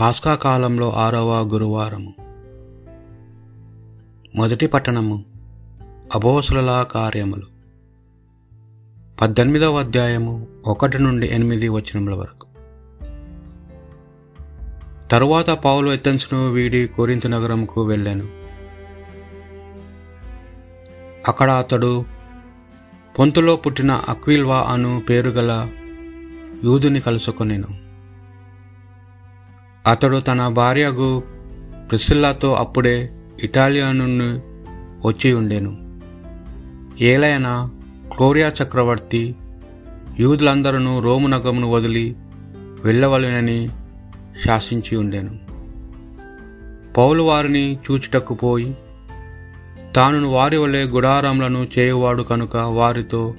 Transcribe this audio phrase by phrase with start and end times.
[0.00, 2.14] పాస్కా కాలంలో ఆరవ గురువారము.
[4.36, 5.24] మొదటి పట్టణము
[6.14, 7.46] అబోసుల కార్యములు.
[9.20, 12.46] పద్దెనిమిదవ అధ్యాయము ఒకటి నుండి ఎనిమిది వచనముల వరకు.
[15.08, 18.28] తరువాత పౌలు ఎత్తెన్స్ను వీడి కోరింత నగరంకు వెళ్ళాను.
[21.28, 22.04] అక్కడ అతడు
[23.18, 25.68] పొంతులో పుట్టిన అక్విల్వా అను పేరుగల
[26.64, 27.87] యూదుని కలుసుకొనెను.
[29.88, 31.22] అతడు తన భార్యకు
[31.88, 34.40] ప్రిసిల్లాతో అప్పుడే ఇటాలియా నుండి
[35.08, 36.00] వచ్చి ఉండెను.
[37.00, 37.70] ఏలైనా
[38.16, 39.34] క్లోరియా చక్రవర్తి
[40.20, 42.16] యూదులందరూ రోము నగమును వదిలి
[42.84, 43.68] వెళ్ళవలెనని
[44.44, 45.38] శాసించి ఉండెను.
[46.96, 48.76] పౌలు వారిని చూచుటకు పోయి
[49.96, 53.34] తాను వారి వలె గుడారములను చేయువాడు కనుక వారితో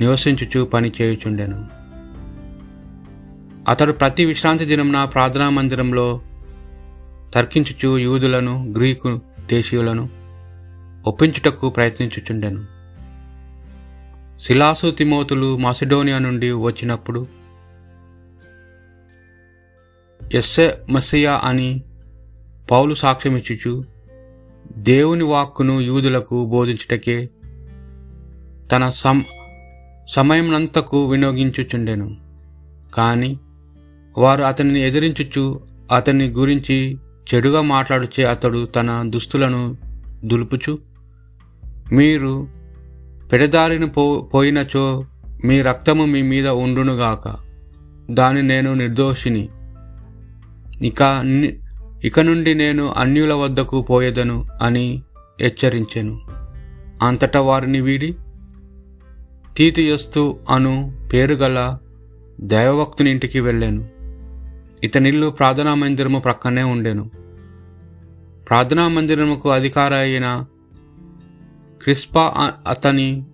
[0.00, 1.81] నివసించుచు పని చేయుచుండెను.
[3.68, 6.20] అతడు ప్రతి విశ్రాంతి దినంన ప్రార్థనా మందిరంలో
[7.34, 10.08] తర్కించుచు యూదులను గ్రీకు దేశీయులను
[11.06, 12.64] ఒప్పించుటకు ప్రయత్నించుచుండెను.
[14.40, 17.26] శిలాసు తిమోతులు మాసిడోనియా నుండి వచ్చినప్పుడు
[20.34, 21.82] ఎస్సె మసియా అని
[22.70, 23.84] పౌలు సాక్ష్యమిచ్చుచు
[24.76, 27.30] దేవుని వాక్కును యూదులకు బోధించుటకే
[28.72, 29.22] తన సమ
[30.08, 32.16] సమయమంతకు వినియోగించుచుండెను.
[32.94, 33.40] కానీ
[34.18, 35.60] వారు అతనిని ఎదిరించుచు
[35.96, 36.98] అతని గురించి
[37.34, 39.76] చెడుగా మాట్లాడుచే అతడు తన దుస్తులను
[40.24, 40.78] దులుపుచు
[41.92, 42.48] మీరు
[43.32, 45.06] పెడదారిన పో పోయినచో
[45.44, 47.36] మీ రక్తము మీ మీద ఉండునుగాక
[48.10, 49.48] దాని నేను నిర్దోషిని.
[50.82, 51.22] ఇక
[52.04, 55.02] ఇక నుండి నేను అన్యుల వద్దకు పోయేదను అని
[55.40, 56.20] హెచ్చరించెను.
[57.02, 58.16] అంతటా వారిని వీడి
[59.56, 61.78] తీతియస్తు అను పేరుగల
[62.40, 63.91] దైవభక్తుని ఇంటికి వెళ్ళాను.
[64.84, 67.10] ఇతనిల్లు ప్రార్థనా మందిరము ప్రక్కనే ఉండెను.
[68.48, 70.44] ప్రార్థనా మందిరముకు అధికారి అయిన
[71.82, 73.24] క్రిస్పా అతని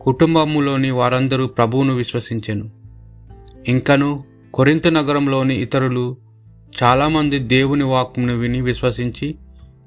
[0.00, 2.70] కుటుంబములోని వారందరూ ప్రభువును విశ్వసించెను.
[3.68, 4.24] ఇంకను
[4.54, 6.16] కొరింత నగరంలోని ఇతరులు
[6.82, 9.36] చాలామంది దేవుని వాక్మును విని విశ్వసించి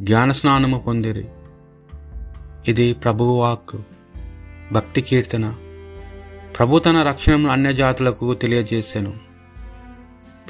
[0.00, 1.24] జ్ఞానస్నానము పొందిరి.
[2.68, 3.76] ఇది ప్రభువు వాక్
[4.72, 5.54] భక్తి కీర్తన.
[6.58, 9.29] ప్రభు తన రక్షణను అన్యజాతులకు తెలియజేశాను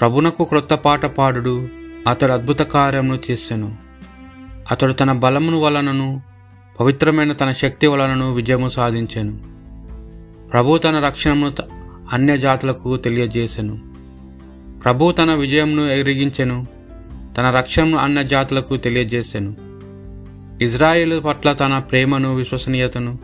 [0.00, 1.69] ప్రభునకు క్రొత్త పాట పాడుడు
[2.06, 3.77] అతడు అద్భుత కార్యమును చేసెను.
[4.71, 6.22] అతడు తన బలమును వలనను
[6.81, 9.41] పవిత్రమైన తన శక్తి వలనను విజయము సాధించెను.
[10.49, 11.53] ప్రభు తన రక్షణను
[12.12, 13.81] అన్య జాతులకు తెలియజేసెను.
[14.84, 16.67] ప్రభు తన విజయంను ఎరిగించెను
[17.37, 19.56] తన రక్షణను అన్య జాతులకు తెలియజేసెను.
[20.65, 23.19] ఇజ్రాయేల్ పట్ల తన ప్రేమను విశ్వసనీయతను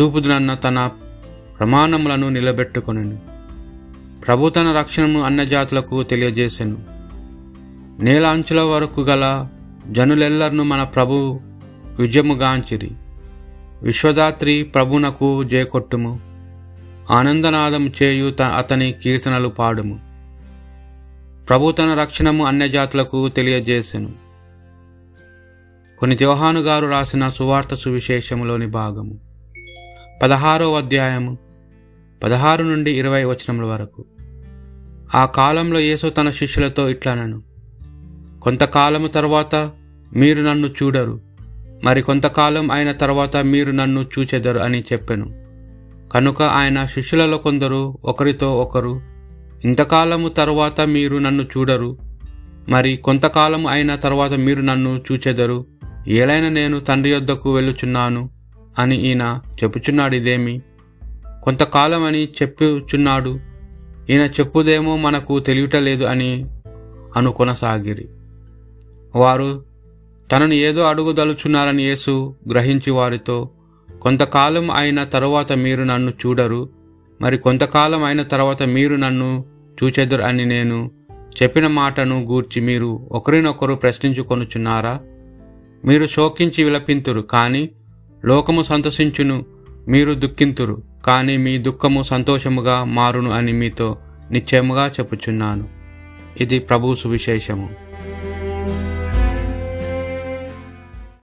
[0.00, 0.90] చూపుదనన్న తన
[1.58, 3.35] ప్రమాణములను నిలబెట్టుకొనెను.
[4.26, 6.76] ప్రభు తన రక్షణను అన్య జాతులకు తెలియజేసెను.
[8.04, 9.48] నేల అంచుల వరకు గల
[9.90, 11.40] జనులెల్లర్ను మన ప్రభు
[11.98, 12.90] విజయముగాంచిరి.
[13.82, 16.20] విశ్వదాత్రి ప్రభునకు జయకొట్టుము.
[17.10, 20.00] ఆనందనాదం చేయు త అతని కీర్తనలు పాడుము.
[21.48, 24.12] ప్రభు తన రక్షణము అన్యజాతులకు తెలియజేసెను.
[25.98, 29.20] కొన్ని జోహాను గారు రాసిన సువార్త సువిశేషములోని భాగము.
[30.22, 31.38] పదహారో అధ్యాయము
[32.24, 34.04] పదహారు నుండి ఇరవై వచనముల వరకు.
[35.14, 37.42] ఆ కాలంలో యేసు తన శిష్యులతో ఇట్లనను.
[38.42, 39.70] కొంతకాలము తర్వాత
[40.16, 41.20] మీరు నన్ను చూడరు.
[41.84, 45.46] మరి కొంతకాలం అయిన తర్వాత మీరు నన్ను చూచెదరు అని చెప్పెను.
[46.12, 49.00] కనుక ఆయన శిష్యులలో కొందరు ఒకరితో ఒకరు
[49.64, 51.98] ఇంతకాలము తర్వాత మీరు నన్ను చూడరు.
[52.68, 55.66] మరి కొంతకాలం అయిన తర్వాత మీరు నన్ను చూచెదరు.
[56.08, 58.30] ఏలైనా నేను తండ్రి యొద్దకు వెళ్ళుచున్నాను
[58.78, 60.60] అని ఈయన చెప్పుచున్నాడు ఇదేమి?
[61.42, 63.40] కొంతకాలం అని చెప్పుచున్నాడు
[64.10, 66.46] ఈయన చెప్పుదేమో మనకు తెలియటలేదు అని
[67.16, 68.08] అనుకొనసాగిరి.
[69.16, 69.64] వారు
[70.32, 73.48] తనను ఏదో అడుగుదలుచున్నారని యేసు గ్రహించి వారితో
[74.02, 76.68] కొంతకాలం అయిన తరువాత మీరు నన్ను చూడరు
[77.20, 79.44] మరి కొంతకాలం అయిన తర్వాత మీరు నన్ను
[79.84, 80.90] చూచెదరు అని నేను
[81.42, 85.00] చెప్పిన మాటను గూర్చి మీరు ఒకరినొకరు ప్రశ్నించుకొనుచున్నారా?
[85.84, 87.70] మీరు శోకించి విలపింతురు కానీ
[88.24, 89.44] లోకము సంతోషించును
[89.88, 90.82] మీరు దుఃఖింతురు.
[91.06, 93.98] కానీ మీ దుఃఖము సంతోషముగా మారును అని మీతో
[94.30, 95.68] నిశ్చయముగా చెప్పుచున్నాను.
[96.40, 97.85] ఇది ప్రభు సువిశేషము.